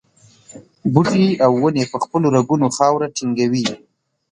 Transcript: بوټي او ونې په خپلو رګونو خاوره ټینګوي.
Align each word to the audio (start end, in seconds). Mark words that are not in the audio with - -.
بوټي 0.93 1.25
او 1.45 1.51
ونې 1.61 1.83
په 1.91 1.97
خپلو 2.03 2.27
رګونو 2.35 2.67
خاوره 2.77 3.07
ټینګوي. 3.15 3.65